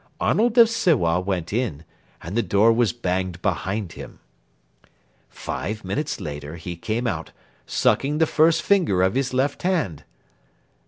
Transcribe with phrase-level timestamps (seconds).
[0.19, 1.85] Arnold of Sewa went in,
[2.23, 4.19] and the door was banged behind him.
[5.29, 7.33] Five minutes later he came out,
[7.67, 10.03] sucking the first finger of his left hand.